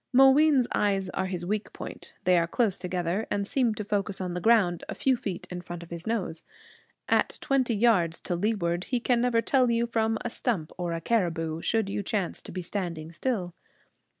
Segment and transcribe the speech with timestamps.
[0.11, 2.13] Mooween's eyes are his weak point.
[2.23, 5.61] They are close together, and seem to focus on the ground a few feet in
[5.61, 6.41] front of his nose.
[7.07, 11.01] At twenty yards to leeward he can never tell you from a stump or a
[11.01, 13.53] caribou, should you chance to be standing still.